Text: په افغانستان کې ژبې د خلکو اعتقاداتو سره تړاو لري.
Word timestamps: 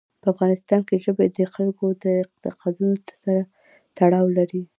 په 0.21 0.27
افغانستان 0.33 0.79
کې 0.87 0.95
ژبې 1.05 1.25
د 1.37 1.39
خلکو 1.53 1.83
اعتقاداتو 2.17 3.13
سره 3.23 3.41
تړاو 3.97 4.25
لري. 4.37 4.61